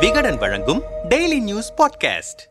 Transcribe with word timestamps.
விகடன் 0.00 0.36
வழங்கும் 0.36 0.82
daily 1.08 1.40
news 1.40 1.72
podcast 1.72 2.42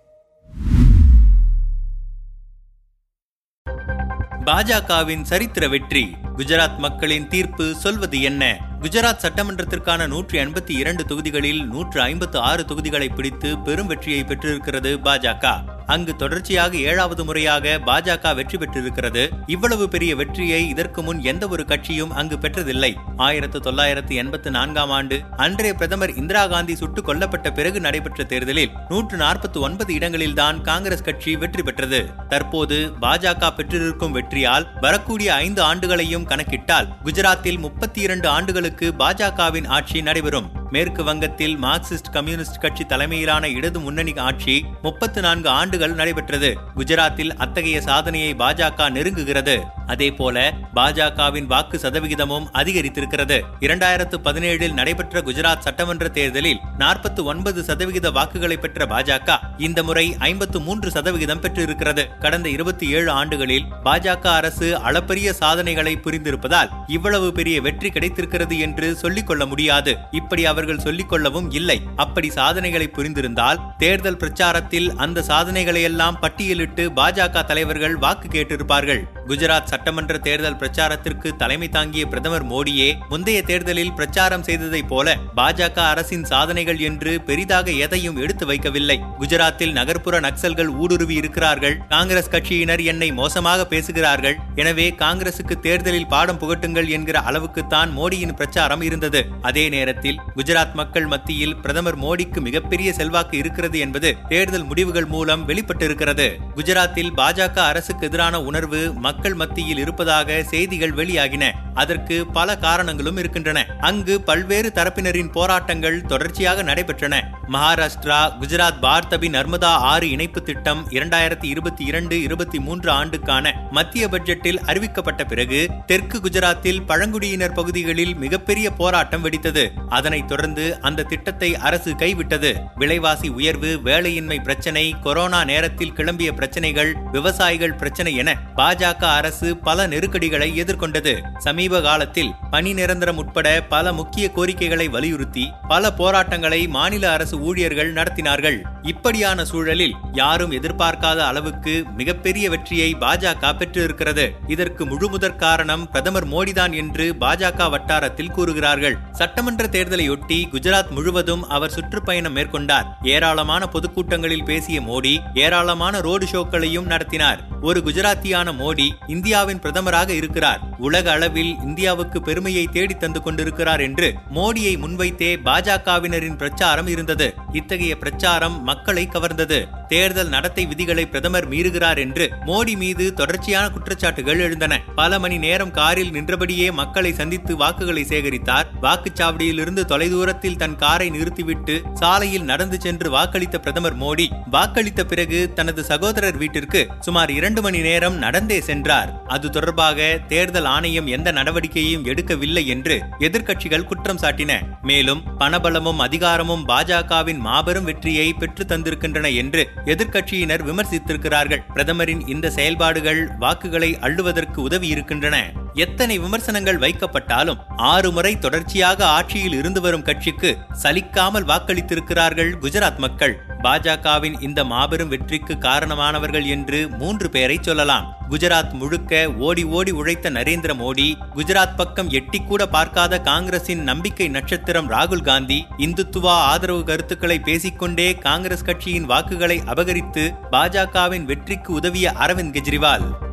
பாஜகவின் 4.45 5.21
சரித்திர 5.21 5.67
வெற்றி 5.67 6.15
குஜராத் 6.37 6.77
மக்களின் 6.77 7.27
தீர்ப்பு 7.27 7.75
சொல்வது 7.75 8.21
என்ன? 8.21 8.59
குஜராத் 8.81 9.21
சட்டமன்றத்திற்கான 9.21 10.07
நூற்றி 10.07 10.39
எண்பத்தி 10.39 10.69
இரண்டு 10.69 11.05
தொகுதிகளில் 11.05 11.67
நூற்று 11.67 12.01
ஐம்பத்து 12.01 12.39
ஆறு 12.39 12.65
தொகுதிகளை 12.65 13.09
பிடித்து 13.09 13.59
பெரும் 13.59 13.87
வெற்றியை 13.87 14.23
பெற்றிருக்கிறது 14.23 14.97
பாஜக. 14.97 15.73
அங்கு 15.87 16.15
தொடர்ச்சியாக 16.15 16.75
ஏழாவது 16.75 17.25
முறையாக 17.25 17.79
பாஜக 17.85 18.35
வெற்றி 18.35 18.57
பெற்றிருக்கிறது. 18.57 19.29
இவ்வளவு 19.47 19.89
பெரிய 19.89 20.15
வெற்றியை 20.15 20.69
இதற்கு 20.69 21.03
முன் 21.03 21.23
எந்த 21.23 21.47
ஒரு 21.47 21.65
கட்சியும் 21.65 22.11
அங்கு 22.11 22.35
பெற்றதில்லை. 22.35 22.93
ஆயிரத்து 23.17 23.59
தொள்ளாயிரத்து 23.59 24.15
எண்பத்தி 24.15 24.49
நான்காம் 24.49 24.89
ஆண்டு 24.89 25.21
அன்றைய 25.37 25.73
பிரதமர் 25.73 26.13
இந்திரா 26.13 26.47
காந்தி 26.47 26.75
சுட்டுக் 26.75 27.09
கொல்லப்பட்ட 27.09 27.53
பிறகு 27.53 27.79
நடைபெற்ற 27.79 28.23
தேர்தலில் 28.23 28.71
நூற்று 28.89 29.17
நாற்பத்தி 29.17 29.59
ஒன்பது 29.59 29.93
இடங்களில்தான் 29.93 30.61
காங்கிரஸ் 30.61 31.01
கட்சி 31.01 31.35
வெற்றி 31.35 31.63
பெற்றது. 31.63 32.09
தற்போது 32.29 32.91
பாஜக 33.01 33.55
பெற்றிருக்கும் 33.55 34.15
வெற்றியால் 34.15 34.67
வரக்கூடிய 34.81 35.33
ஐந்து 35.33 35.61
ஆண்டுகளையும் 35.61 36.27
கணக்கிட்டால் 36.27 36.87
குஜராத்தில் 37.03 37.59
முப்பத்தி 37.59 38.01
இரண்டு 38.01 38.27
ஆண்டுகளுக்கு 38.27 38.93
பாஜகவின் 38.99 39.67
ஆட்சி 39.67 40.01
நடைபெறும். 40.01 40.51
மேற்கு 40.75 41.03
வங்கத்தில் 41.03 41.57
மார்க்சிஸ்ட் 41.57 42.09
கம்யூனிஸ்ட் 42.11 42.59
கட்சி 42.59 42.83
தலைமையிலான 42.85 43.49
இடது 43.49 43.79
முன்னணி 43.79 44.13
ஆட்சி 44.13 44.65
முப்பத்து 44.81 45.21
நான்கு 45.21 45.49
ஆண்டுகள் 45.49 45.93
நடைபெற்றது. 45.93 46.57
குஜராத்தில் 46.75 47.35
அத்தகைய 47.35 47.81
சாதனையை 47.81 48.31
பாஜக 48.33 48.87
நெருங்குகிறது. 48.95 49.55
அதே 49.87 50.11
போல 50.11 50.53
பாஜகவின் 50.75 51.45
வாக்கு 51.45 51.77
சதவிகிதமும் 51.77 52.47
அதிகரித்திருக்கிறது. 52.53 53.41
இரண்டாயிரத்து 53.59 54.17
பதினேழில் 54.23 54.73
நடைபெற்ற 54.73 55.21
குஜராத் 55.21 55.65
சட்டமன்ற 55.65 56.07
தேர்தலில் 56.07 56.59
நாற்பத்தி 56.79 57.23
ஒன்பது 57.23 57.63
சதவிகித 57.63 58.11
வாக்குகளை 58.11 58.57
பெற்ற 58.57 58.85
பாஜக 58.85 59.37
இந்த 59.57 59.83
முறை 59.83 60.15
ஐம்பத்து 60.19 60.61
மூன்று 60.61 60.91
சதவிகிதம் 60.91 61.39
பெற்றிருக்கிறது. 61.39 62.17
கடந்த 62.19 62.49
இருபத்தி 62.49 62.89
ஏழு 62.89 63.11
ஆண்டுகளில் 63.11 63.65
பாஜக 63.83 64.27
அரசு 64.27 64.77
அளப்பரிய 64.77 65.33
சாதனைகளை 65.33 65.95
புரிந்திருப்பதால் 66.03 66.69
இவ்வளவு 66.87 67.31
பெரிய 67.31 67.61
வெற்றி 67.61 67.89
கிடைத்திருக்கிறது 67.89 68.59
என்று 68.59 68.95
சொல்லிக் 68.95 69.27
கொள்ள 69.27 69.45
முடியாது. 69.45 69.97
இப்படி 70.11 70.45
அவர் 70.45 70.63
அவர்கள் 70.65 70.85
சொல்லிக்கொள்ளவும் 70.85 71.47
இல்லை. 71.59 71.77
அப்படி 72.03 72.27
சாதனைகளை 72.37 72.87
புரிந்திருந்தால் 72.93 73.59
தேர்தல் 73.77 74.19
பிரச்சாரத்தில் 74.21 74.87
அந்த 75.03 75.23
சாதனைகளையெல்லாம் 75.27 76.19
பட்டியலிட்டு 76.23 76.83
பாஜக 76.99 77.43
தலைவர்கள் 77.49 77.95
வாக்கு 78.03 78.27
கேட்டிருப்பார்கள். 78.27 79.01
குஜராத் 79.29 79.69
சட்டமன்ற 79.71 80.13
தேர்தல் 80.27 80.57
பிரச்சாரத்திற்கு 80.61 81.29
தலைமை 81.41 81.67
தாங்கிய 81.75 82.03
பிரதமர் 82.05 82.45
மோடியே 82.51 82.89
முந்தைய 83.09 83.39
தேர்தலில் 83.49 83.93
பிரச்சாரம் 83.93 84.45
செய்ததைப் 84.47 84.89
போல 84.89 85.15
பாஜக 85.39 85.77
அரசின் 85.91 86.25
சாதனைகள் 86.31 86.79
என்று 86.89 87.13
பெரிதாக 87.29 87.71
எதையும் 87.85 88.19
எடுத்து 88.23 88.45
வைக்கவில்லை. 88.51 88.97
குஜராத்தில் 89.21 89.75
நகர்ப்புற 89.79 90.15
நக்சல்கள் 90.27 90.71
ஊடுருவி 90.83 91.15
இருக்கிறார்கள். 91.21 91.77
காங்கிரஸ் 91.93 92.31
கட்சியினர் 92.31 92.83
என்னை 92.91 93.09
மோசமாக 93.21 93.65
பேசுகிறார்கள். 93.73 94.37
எனவே 94.55 94.87
காங்கிரசுக்கு 95.03 95.57
தேர்தலில் 95.67 96.11
பாடம் 96.15 96.41
புகட்டுங்கள் 96.43 96.89
என்கிற 96.97 97.17
அளவுக்குத்தான் 97.29 97.91
மோடியின் 97.99 98.37
பிரச்சாரம் 98.41 98.83
இருந்தது. 98.89 99.23
அதே 99.41 99.65
நேரத்தில் 99.69 100.21
குஜராத் 100.45 100.73
மக்கள் 100.73 101.05
மத்தியில் 101.05 101.55
பிரதமர் 101.55 101.99
மோடிக்கு 101.99 102.39
மிகப்பெரிய 102.39 102.93
செல்வாக்கு 102.93 103.37
இருக்கிறது 103.37 103.79
என்பது 103.79 104.15
தேர்தல் 104.27 104.63
முடிவுகள் 104.63 105.05
மூலம் 105.05 105.47
வெளிப்பட்டிருக்கிறது. 105.47 106.37
குஜராத்தில் 106.55 107.11
பாஜக 107.17 107.57
அரசுக்கு 107.57 108.05
எதிரான 108.05 108.41
உணர்வு 108.41 108.93
மக்கள் 108.93 109.33
மத்தியில் 109.33 109.77
இருப்பதாக 109.77 110.43
செய்திகள் 110.43 110.91
வெளியாகின. 110.91 111.64
அதற்கு 111.75 112.25
பல 112.27 112.57
காரணங்களும் 112.57 113.17
இருக்கின்றன. 113.17 113.65
அங்கு 113.79 114.21
பல்வேறு 114.21 114.71
தரப்பினரின் 114.75 115.31
போராட்டங்கள் 115.31 116.01
தொடர்ச்சியாக 116.01 116.63
நடைபெற்றன. 116.63 117.21
மகாராஷ்டிரா 117.51 118.19
குஜராத் 118.41 118.79
பார்த்தபி 118.81 119.29
நர்மதா 119.29 119.63
ஆறு 119.63 120.09
இணைப்பு 120.09 120.43
திட்டம் 120.43 120.87
இரண்டாயிரத்தி 120.89 121.43
இருபத்தி 121.43 121.85
இரண்டு 121.85 122.21
இருபத்தி 122.21 122.59
மூன்று 122.59 122.91
ஆண்டுக்கான 122.91 123.53
மத்திய 123.71 124.07
பட்ஜெட்டில் 124.07 124.61
அறிவிக்கப்பட்ட 124.65 125.27
பிறகு 125.27 125.69
தெற்கு 125.85 126.17
குஜராத்தில் 126.17 126.85
பழங்குடியினர் 126.85 127.51
பகுதிகளில் 127.51 128.15
மிகப்பெரிய 128.15 128.71
போராட்டம் 128.71 129.23
வெடித்தது. 129.25 129.69
அதனைத் 129.89 130.27
தொடர்ந்து 130.27 130.81
அந்த 130.81 131.03
திட்டத்தை 131.03 131.55
அரசு 131.55 131.93
கைவிட்டது. 131.93 132.51
விலைவாசி 132.75 133.27
உயர்வு 133.27 133.79
வேலையின்மை 133.83 134.41
பிரச்சனை 134.41 134.95
கொரோனா 135.03 135.43
நேரத்தில் 135.43 135.93
கிளம்பிய 135.93 136.31
பிரச்சனைகள் 136.31 136.95
விவசாயிகள் 137.11 137.73
பிரச்சனை 137.73 138.15
என 138.15 138.37
பாஜக 138.55 139.03
அரசு 139.03 139.57
பல 139.57 139.87
நெருக்கடிகளை 139.87 140.63
எதிர்கொண்டது. 140.63 141.13
சமீப 141.37 141.63
காலத்தில் 141.69 142.31
பணி 142.51 142.73
நிரந்தரம் 142.73 143.17
உட்பட 143.17 143.63
பல 143.69 143.93
முக்கிய 143.93 144.31
கோரிக்கைகளை 144.31 144.87
வலியுறுத்தி 144.87 145.51
பல 145.67 145.93
போராட்டங்களை 145.93 146.67
மாநில 146.67 147.11
அரசு 147.11 147.39
ஊழியர்கள் 147.39 147.93
நடத்தினார்கள். 147.93 148.61
இப்படியான 148.81 149.45
சூழலில் 149.45 149.93
யாரும் 150.11 150.51
எதிர்பார்க்காத 150.51 151.17
அளவுக்கு 151.17 151.83
மிகப்பெரிய 151.97 152.49
வெற்றியை 152.49 152.95
பாஜக 152.99 153.57
பெற்றிருக்கிறது. 153.57 154.31
இதற்கு 154.47 154.85
முழுமுதற் 154.85 155.35
காரணம் 155.35 155.89
பிரதமர் 155.89 156.27
மோடிதான் 156.27 156.75
என்று 156.75 157.15
பாஜக 157.19 157.69
வட்டாரத்தில் 157.69 158.31
கூறுகிறார்கள். 158.31 158.97
சட்டமன்ற 159.11 159.65
தேர்தலையொட்டி 159.65 160.47
குஜராத் 160.51 160.89
முழுவதும் 160.89 161.49
அவர் 161.49 161.71
சுற்றுப்பயணம் 161.71 162.35
மேற்கொண்டார். 162.35 162.85
ஏராளமான 163.03 163.69
பொதுக்கூட்டங்களில் 163.71 164.45
பேசிய 164.45 164.81
மோடி 164.81 165.17
ஏராளமான 165.33 165.99
ரோடு 165.99 166.25
ஷோக்களையும் 166.25 166.85
நடத்தினார். 166.85 167.54
ஒரு 167.61 167.79
குஜராத்தியான 167.79 168.51
மோடி 168.51 168.89
இந்தியாவின் 169.07 169.59
பிரதமராக 169.59 170.09
இருக்கிறார். 170.09 170.59
உலக 170.77 171.11
அளவில் 171.11 171.55
இந்தியாவுக்கு 171.63 172.21
பெருமையை 172.21 172.67
தேடி 172.67 172.93
தந்து 172.93 173.21
கொண்டிருக்கிறார் 173.21 173.79
என்று 173.79 174.13
மோடியை 174.35 174.77
முன்வைத்தே 174.77 175.37
பாஜகவினரின் 175.43 176.37
பிரச்சாரம் 176.37 176.87
இருந்தது. 176.87 177.33
இத்தகைய 177.51 177.97
பிரச்சாரம் 177.97 178.63
மக்களை 178.63 179.09
கவர்ந்தது. 179.13 179.67
தேர்தல் 179.87 180.29
நடத்தை 180.29 180.65
விதிகளை 180.65 181.05
பிரதமர் 181.05 181.49
மீறுகிறார் 181.49 181.97
என்று 181.97 182.31
மோடி 182.45 182.77
மீது 182.77 183.13
தொடர்ச்சியான 183.13 183.69
குற்றச்சாட்டுகள் 183.69 184.39
எழுந்தன. 184.39 184.81
பல 184.95 185.19
மணி 185.19 185.37
நேரம் 185.37 185.71
காரில் 185.71 186.11
நின்றபடியே 186.11 186.71
மக்களை 186.71 187.13
சந்தித்து 187.13 187.57
வாக்குகளை 187.57 188.03
சேகரித்தார். 188.03 188.67
வாக்குச்சாவடியில் 188.81 189.59
இருந்து 189.59 189.85
தொலைதூரத்தில் 189.85 190.55
தன் 190.55 190.75
காரை 190.75 191.09
நிறுத்திவிட்டு 191.09 191.81
சாலையில் 191.93 192.43
நடந்து 192.43 192.81
சென்று 192.81 193.09
வாக்களித்த 193.09 193.57
பிரதமர் 193.57 193.97
மோடி 193.97 194.27
வாக்களித்த 194.51 195.03
பிறகு 195.03 195.53
தனது 195.53 195.83
சகோதரர் 195.83 196.37
வீட்டிற்கு 196.37 196.87
சுமார் 196.99 197.31
இரண்டு 197.45 197.61
மணி 197.61 197.79
நேரம் 197.79 198.15
நடந்தே 198.15 198.61
சென்றார். 198.61 199.09
அது 199.27 199.49
தொடர்பாக 199.49 200.19
தேர்தல் 200.27 200.65
ஆணையம் 200.65 201.07
எந்த 201.07 201.31
நடவடிக்கையும் 201.31 202.05
எடுக்கவில்லை 202.05 202.65
என்று 202.65 202.95
எதிர்க்கட்சிகள் 203.19 203.83
குற்றம் 203.83 204.21
சாட்டின. 204.21 204.51
மேலும் 204.81 205.21
பணபலமும் 205.39 205.97
அதிகாரமும் 205.97 206.67
பாஜகவின் 206.67 207.37
மாபெரும் 207.37 207.83
வெற்றியை 207.83 208.33
பெற்று 208.33 208.65
தந்திருக்கின்றன 208.65 209.35
என்று 209.35 209.63
எதிர்க்கட்சியினர் 209.85 210.65
விமர்சித்திருக்கிறார்கள். 210.69 211.63
பிரதமரின் 211.73 212.27
இந்த 212.27 212.49
செயல்பாடுகள் 212.49 213.31
வாக்குகளை 213.39 213.97
அள்ளுவதற்கு 214.01 214.61
உதவி 214.61 214.87
இருக்கின்றன 214.87 215.37
எத்தனை 215.75 216.19
விமர்சனங்கள் 216.19 216.79
வைக்கப்பட்டாலும் 216.79 217.57
ஆறு 217.67 218.11
முறை 218.11 218.39
தொடர்ச்சியாக 218.39 219.07
ஆட்சியில் 219.07 219.53
இருந்து 219.53 219.81
வரும் 219.81 220.01
கட்சிக்கு 220.01 220.57
சலிக்காமல் 220.83 221.47
வாக்களித்திருக்கிறார்கள் 221.51 222.51
குஜராத் 222.61 222.97
மக்கள். 222.97 223.39
பாஜகவின் 223.63 224.41
இந்த 224.41 224.63
மாபெரும் 224.63 225.07
வெற்றிக்கு 225.07 225.53
காரணமானவர்கள் 225.53 226.45
என்று 226.45 226.89
மூன்று 226.89 227.29
பேரை 227.29 227.57
சொல்லலாம். 227.61 228.13
குஜராத் 228.29 228.73
முழுக்க 228.73 229.33
ஓடி 229.37 229.63
ஓடி 229.63 229.91
உழைத்த 229.91 230.31
நரேந்திர 230.31 230.73
மோடி 230.73 231.13
குஜராத் 231.35 231.75
பக்கம் 231.75 232.09
எட்டி 232.09 232.41
கூட 232.41 232.67
பார்க்காத 232.67 233.19
காங்கிரசின் 233.19 233.83
நம்பிக்கை 233.83 234.27
நட்சத்திரம் 234.27 234.89
ராகுல் 234.89 235.21
காந்தி 235.21 235.65
இந்துத்துவா 235.77 236.35
ஆதரவு 236.51 236.83
கருத்துக்களை 236.83 237.39
பேசிக்கொண்டே 237.39 238.15
காங்கிரஸ் 238.15 238.63
கட்சியின் 238.63 239.05
வாக்குகளை 239.05 239.61
அபகரித்து 239.65 240.35
பாஜகவின் 240.51 241.23
வெற்றிக்கு 241.23 241.73
உதவிய 241.73 242.11
அரவிந்த் 242.11 242.55
கெஜ்ரிவால். 242.57 243.24